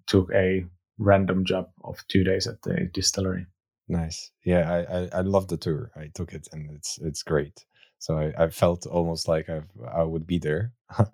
[0.06, 0.66] took a
[0.98, 3.46] random job of two days at the distillery.
[3.88, 4.30] Nice.
[4.44, 5.90] Yeah, I, I, I love the tour.
[5.96, 7.64] I took it and it's it's great.
[7.98, 10.72] So I, I felt almost like I I would be there.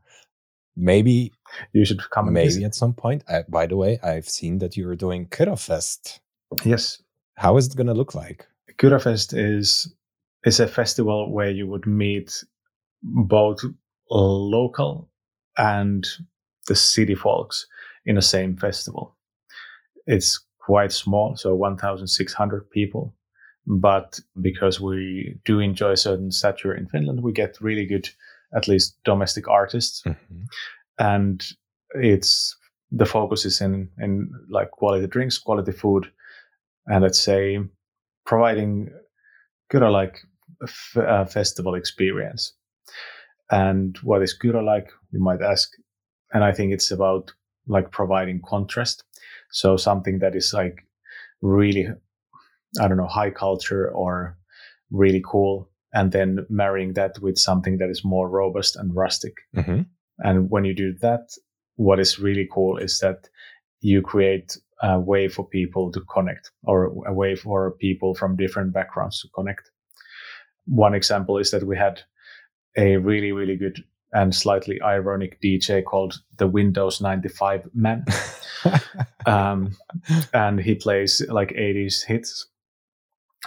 [0.76, 1.32] maybe
[1.72, 2.32] you should come.
[2.32, 3.24] Maybe at some point.
[3.28, 6.20] I, by the way, I've seen that you are doing Fest.
[6.64, 7.02] Yes,
[7.36, 8.46] how is it going to look like?
[8.78, 9.92] Kyröfest is
[10.44, 12.42] is a festival where you would meet
[13.02, 13.60] both
[14.10, 15.08] local
[15.58, 16.06] and
[16.68, 17.66] the city folks
[18.06, 19.16] in the same festival.
[20.06, 23.14] It's quite small, so 1,600 people.
[23.66, 28.08] But because we do enjoy a certain stature in Finland, we get really good,
[28.56, 30.02] at least domestic artists.
[30.02, 30.42] Mm-hmm.
[30.98, 31.44] And
[31.94, 32.56] it's
[32.90, 36.10] the focus is in, in like quality drinks, quality food,
[36.86, 37.58] and let's say
[38.26, 38.90] providing
[39.70, 40.18] good like
[40.62, 42.52] f- uh, festival experience.
[43.50, 44.90] And what is Kyrö like?
[45.12, 45.70] You might ask.
[46.32, 47.32] And I think it's about
[47.66, 49.04] like providing contrast.
[49.52, 50.84] So something that is like
[51.40, 51.88] really,
[52.80, 54.36] I don't know, high culture or
[54.90, 59.34] really cool and then marrying that with something that is more robust and rustic.
[59.54, 59.86] Mhm.
[60.18, 61.30] And when you do that,
[61.76, 63.28] what is really cool is that
[63.80, 68.72] you create a way for people to connect or a way for people from different
[68.72, 69.70] backgrounds to connect.
[70.66, 72.02] One example is that we had
[72.76, 78.04] a really, really good and slightly ironic DJ called the Windows 95 Man.
[79.26, 79.74] um,
[80.34, 82.46] and he plays like 80s hits.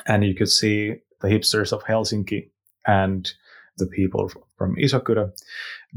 [0.07, 2.49] And you could see the hipsters of Helsinki
[2.85, 3.31] and
[3.77, 5.31] the people from Isokyrö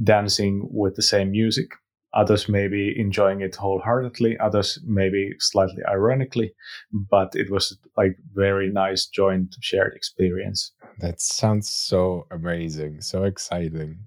[0.02, 1.72] dancing with the same music.
[2.14, 6.54] Others maybe enjoying it wholeheartedly, others maybe slightly ironically,
[6.92, 10.72] but it was like very nice joint shared experience.
[11.00, 13.98] That sounds so amazing, so exciting.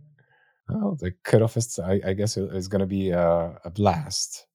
[0.72, 4.48] Oh, the cutoff is, I, I guess, is going to be a, a blast.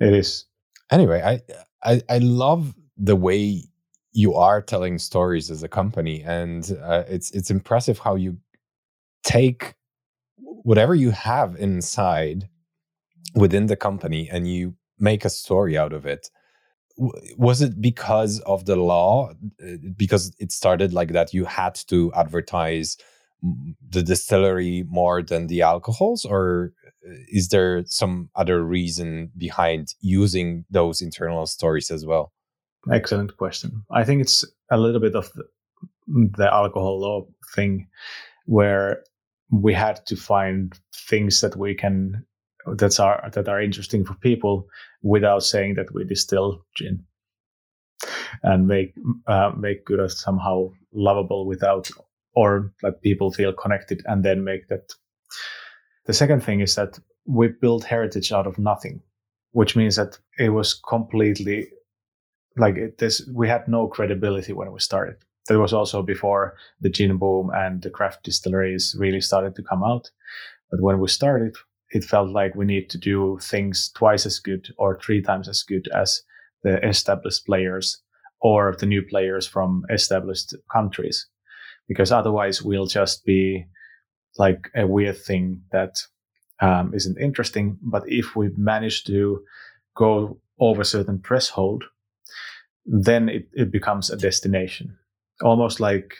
[0.00, 0.46] It is.
[0.90, 1.40] Anyway, I,
[1.82, 3.64] I I love the way
[4.12, 8.38] you are telling stories as a company, and uh, it's it's impressive how you
[9.24, 9.74] take
[10.38, 12.48] whatever you have inside
[13.34, 16.28] within the company and you make a story out of it
[17.38, 19.30] was it because of the law
[19.62, 22.96] Uh, because it started like that you had to advertise
[23.88, 26.72] the distillery more than the alcohols or
[27.06, 32.32] uh, is there some other reason behind using those internal stories as well
[32.90, 33.84] Excellent question.
[33.90, 35.44] I think it's a little bit of the,
[36.36, 37.86] the alcohol law thing
[38.46, 39.04] where
[39.50, 40.76] we had to find
[41.08, 42.24] things that we can
[42.66, 44.66] that are that are interesting for people
[45.02, 47.04] without saying that we distill gin
[48.42, 48.94] and make
[49.26, 51.90] uh, make good somehow lovable without
[52.34, 54.92] or let people feel connected and then make that.
[56.06, 59.02] The second thing is that we built heritage out of nothing
[59.52, 61.68] which means that it was completely
[62.56, 65.16] like it, this we had no credibility when we started.
[65.48, 69.82] That was also before the gin boom and the craft distilleries really started to come
[69.82, 70.10] out.
[70.70, 71.56] But when we started
[71.90, 75.62] it felt like we need to do things twice as good or three times as
[75.62, 76.22] good as
[76.62, 78.00] the established players
[78.40, 81.26] or the new players from established countries
[81.92, 83.64] because otherwise we'll just be
[84.38, 85.94] like a weird thing that
[86.60, 87.78] um, isn't interesting.
[87.82, 89.42] But if we manage to
[89.94, 91.84] go over certain threshold
[92.84, 94.96] then it, it becomes a destination.
[95.42, 96.14] Almost like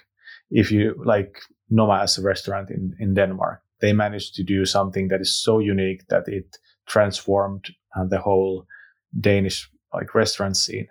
[0.50, 1.38] if you like
[1.70, 5.58] noma as a restaurant in, in denmark they managed to do something that is so
[5.58, 6.56] unique that it
[6.86, 7.64] transformed
[7.96, 8.66] uh, the whole
[9.18, 10.86] danish like restaurant scene.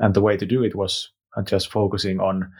[0.00, 2.50] And the way to do it was uh, just focusing on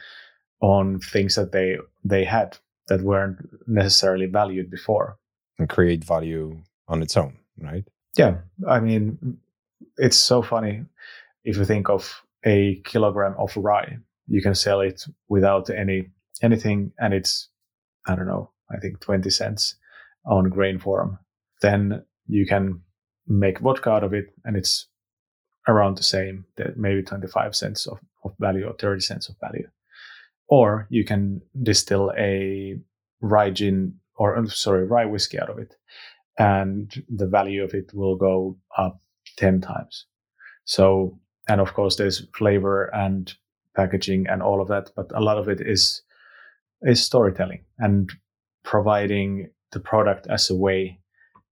[0.60, 2.56] on things that they they had
[2.88, 5.16] that weren't necessarily valued before.
[5.58, 7.84] And create value on its own right?
[8.16, 8.38] Yeah.
[8.68, 9.38] I mean
[9.96, 10.84] it's so funny.
[11.44, 16.08] If you think of a kilogram of rye you can sell it without any
[16.42, 17.48] anything and it's
[18.06, 19.76] i don't know i think 20 cents
[20.26, 21.18] on grain form
[21.62, 22.80] then you can
[23.26, 24.88] make vodka out of it and it's
[25.68, 29.66] around the same that maybe 25 cents of, of value or 30 cents of value
[30.48, 32.78] or you can distill a
[33.20, 35.74] rye gin or uh, sorry rye whiskey out of it
[36.38, 39.00] and the value of it will go up
[39.36, 40.06] 10 times
[40.64, 41.18] so
[41.48, 43.34] and of course there's flavor and
[43.76, 46.02] packaging and all of that but a lot of it is
[46.82, 48.12] is storytelling and
[48.62, 51.00] providing the product as a way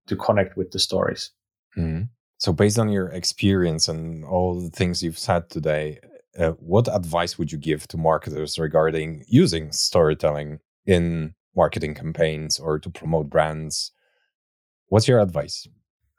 [0.07, 1.31] to connect with the stories
[1.77, 2.09] Mhm.
[2.37, 5.99] So, based on your experience and all the things you've said today,
[6.37, 12.79] uh, what advice would you give to marketers regarding using storytelling in marketing campaigns or
[12.79, 13.91] to promote brands?
[14.87, 15.67] What's your advice?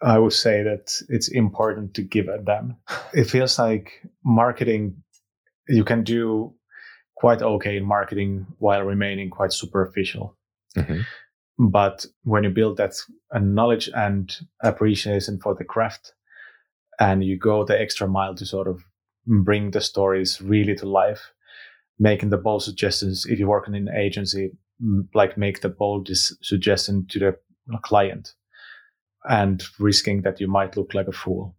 [0.03, 2.77] I would say that it's important to give a damn.
[3.13, 5.03] It feels like marketing,
[5.69, 6.55] you can do
[7.17, 10.37] quite okay in marketing while remaining quite superficial.
[10.77, 11.05] Mhm.
[11.59, 12.95] But when you build that
[13.33, 16.13] knowledge and appreciation for the craft
[16.99, 18.85] and you go the extra mile to sort of
[19.27, 21.33] bring the stories really to life,
[21.99, 24.51] making the bold suggestions, if you work in an agency,
[25.15, 26.09] like make the bold
[26.43, 27.37] suggestion to the
[27.83, 28.35] client
[29.25, 31.57] and risking that you might look like a fool.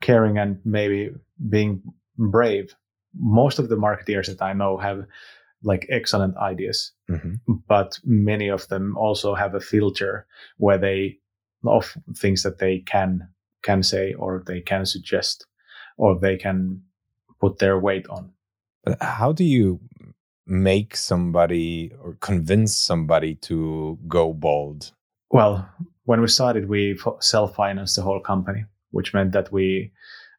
[0.00, 1.10] Caring and maybe
[1.48, 1.82] being
[2.16, 2.74] brave.
[3.14, 5.06] Most of the marketeers that I know have
[5.62, 7.40] like excellent ideas, Mhm.
[7.68, 10.26] but many of them also have a filter
[10.56, 11.18] where they
[11.64, 13.28] of things that they can
[13.62, 15.46] can say or they can suggest
[15.96, 16.80] or they can
[17.40, 18.32] put their weight on.
[18.84, 19.80] But how do you
[20.46, 24.92] make somebody or convince somebody to go bold?
[25.30, 25.68] Well,
[26.04, 29.92] when we started, we self financed the whole company, which meant that we,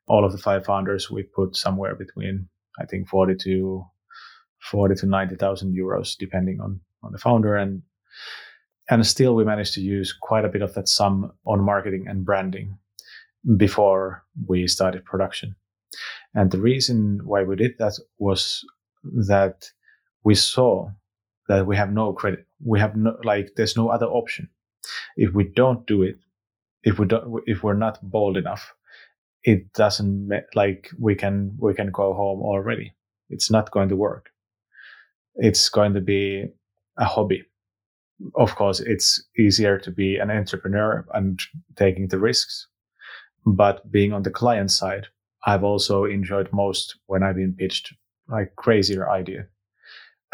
[0.07, 3.85] all of the five founders, we put somewhere between, I think, 40 to
[4.59, 7.81] forty to ninety thousand euros, depending on on the founder, and
[8.89, 12.25] and still we managed to use quite a bit of that sum on marketing and
[12.25, 12.77] branding
[13.57, 15.55] before we started production.
[16.35, 18.63] And the reason why we did that was
[19.03, 19.69] that
[20.23, 20.91] we saw
[21.47, 22.45] that we have no credit.
[22.63, 24.49] We have no, like, there's no other option.
[25.17, 26.17] If we don't do it,
[26.83, 28.73] if we don't, if we're not bold enough,
[29.43, 32.93] it doesn't like we can, we can go home already.
[33.29, 34.29] It's not going to work.
[35.35, 36.45] It's going to be
[36.97, 37.43] a hobby.
[38.35, 41.39] Of course, it's easier to be an entrepreneur and
[41.75, 42.67] taking the risks,
[43.45, 45.07] but being on the client side,
[45.45, 47.93] I've also enjoyed most when I've been pitched
[48.27, 49.47] like crazier idea,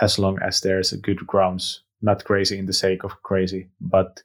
[0.02, 4.22] as long as there's a good grounds, not crazy in the sake of crazy, but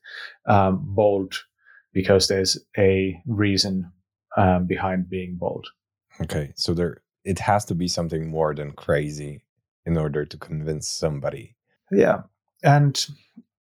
[0.47, 1.35] um, bold
[1.93, 3.91] because there's a reason
[4.37, 5.66] um, behind being bold.
[6.20, 9.43] Okay, so there it has to be something more than crazy
[9.87, 11.57] in order to convince somebody.
[11.91, 12.22] Yeah,
[12.62, 13.07] and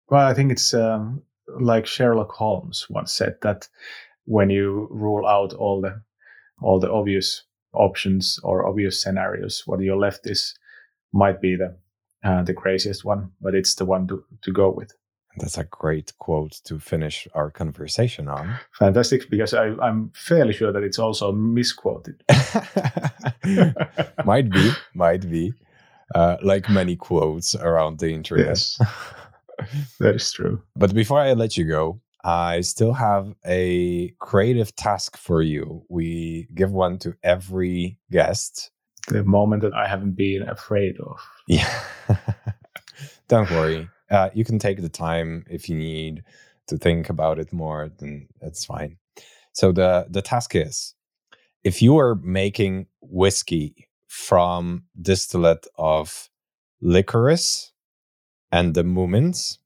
[0.08, 1.22] well, I think it's um,
[1.58, 3.68] like Sherlock Holmes once said that
[4.24, 6.02] when you rule out all the
[6.62, 10.54] all the obvious options or obvious scenarios, what you're left is
[11.12, 11.76] might be the
[12.22, 14.92] uh, the craziest one, but it's the one to, to go with.
[15.38, 18.58] That's a great quote to finish our conversation on.
[18.78, 22.22] Fantastic, because I, I'm fairly sure that it's also misquoted.
[24.24, 25.54] might be, might be.
[26.14, 28.48] Uh, like many quotes around the internet.
[28.48, 28.82] Yes,
[30.00, 30.60] that is true.
[30.74, 35.84] But before I let you go, I still have a creative task for you.
[35.88, 38.70] We give one to every guest.
[39.08, 41.18] The moment that I haven't been afraid of.
[41.46, 41.82] Yeah.
[43.28, 43.88] Don't worry.
[44.10, 46.22] Uh, you can take the time if you need
[46.66, 48.96] to think about it more, then that's fine.
[49.52, 50.94] So the the task is
[51.64, 56.28] if you are making whiskey from distillate of
[56.80, 57.72] licorice
[58.50, 59.58] and the Moomins,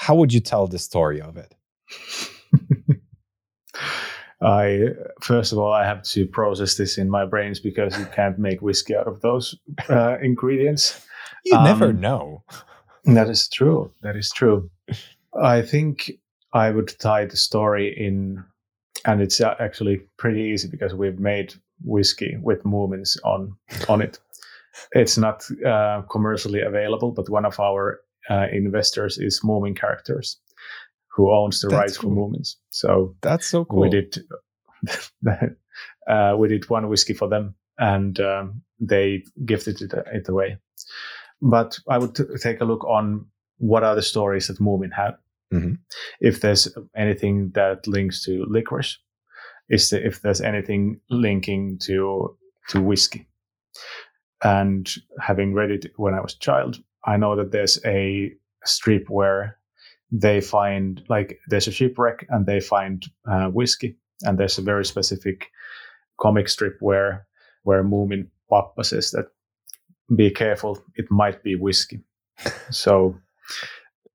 [0.00, 1.54] how would you tell the story of it?
[4.42, 4.86] I
[5.20, 8.62] first of all I have to process this in my brains because you can't make
[8.62, 9.54] whiskey out of those
[9.90, 11.06] uh, ingredients.
[11.44, 12.42] You um, never know.
[13.04, 13.92] That is true.
[14.02, 14.70] That is true.
[15.38, 16.10] I think
[16.54, 18.42] I would tie the story in,
[19.04, 21.52] and it's actually pretty easy because we've made
[21.84, 23.54] whiskey with Moomins on
[23.86, 24.18] on it.
[24.92, 30.38] It's not uh, commercially available, but one of our uh, investors is Moomin Characters,
[31.08, 32.14] who owns the that's rights cool.
[32.14, 32.54] for Moomins.
[32.70, 33.80] So that's so cool.
[33.80, 34.18] We did
[36.08, 40.58] uh, we did one whiskey for them, and um, they gifted it, it, away.
[41.42, 43.26] But I would t- take a look on
[43.58, 45.16] what are the stories that Moomin had.
[45.52, 45.74] Mm-hmm.
[46.20, 48.98] If there's anything that links to licorice,
[49.68, 52.36] is the, if there's anything linking to
[52.68, 53.26] to whiskey.
[54.42, 58.32] And having read it when I was a child, I know that there's a
[58.64, 59.58] strip where
[60.12, 64.84] they find like there's a shipwreck and they find uh, whiskey, and there's a very
[64.84, 65.48] specific
[66.20, 67.26] comic strip where
[67.62, 69.26] where Moomin Papa says that
[70.16, 72.00] be careful, it might be whiskey.
[72.70, 73.16] so,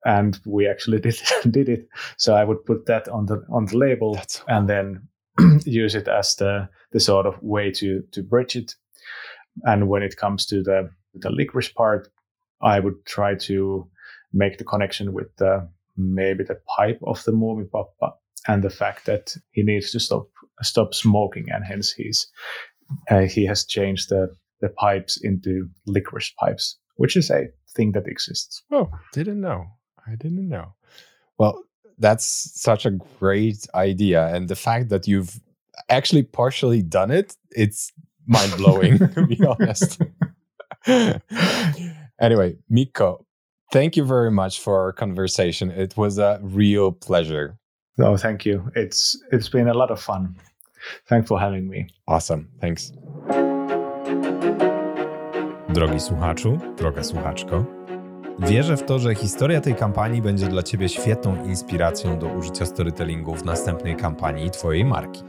[0.05, 1.19] and we actually did
[1.49, 1.87] did it.
[2.17, 5.07] So I would put that on the on the label so and then
[5.65, 8.75] use it as the the sort of way to to bridge it.
[9.63, 12.09] And when it comes to the the licorice part,
[12.65, 13.87] I would try to
[14.33, 18.15] make the connection with the maybe the pipe of the Moomin Papa
[18.47, 20.27] and the fact that he needs to stop
[20.61, 22.27] stop smoking, and hence he's
[23.09, 28.07] uh, he has changed the the pipes into licorice pipes, which is a thing that
[28.07, 28.63] exists.
[28.71, 29.67] Oh, didn't know.
[30.07, 30.73] I didn't know.
[31.37, 31.63] Well,
[31.99, 32.25] that's
[32.59, 35.39] such a great idea, and the fact that you've
[35.89, 37.91] actually partially done it, it's
[38.25, 38.97] mind blowing.
[38.97, 40.01] to be honest.
[42.19, 43.25] anyway, Mikko,
[43.71, 45.71] thank you very much for our conversation.
[45.71, 47.57] It was a real pleasure.
[47.97, 48.71] No, thank you.
[48.75, 50.35] It's it's been a lot of fun.
[51.07, 51.87] Thanks for having me.
[52.07, 52.47] Awesome.
[52.61, 52.91] Thanks.
[55.69, 57.65] Drogi słuchaczu, droga słuchaczko,
[58.39, 63.35] wierzę w to, że historia tej kampanii będzie dla Ciebie świetną inspiracją do użycia storytellingu
[63.35, 65.23] w następnej kampanii Twojej marki.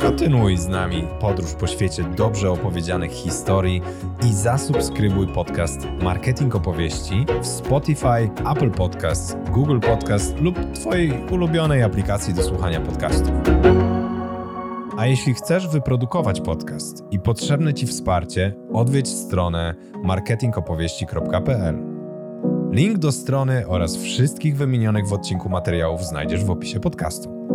[0.00, 3.82] Kontynuuj z nami podróż po świecie dobrze opowiedzianych historii
[4.26, 12.34] i zasubskrybuj podcast Marketing Opowieści w Spotify, Apple Podcasts, Google Podcast lub Twojej ulubionej aplikacji
[12.34, 13.32] do słuchania podcastów.
[14.96, 21.78] A jeśli chcesz wyprodukować podcast i potrzebne Ci wsparcie, odwiedź stronę marketingopowieści.pl.
[22.72, 27.53] Link do strony oraz wszystkich wymienionych w odcinku materiałów znajdziesz w opisie podcastu.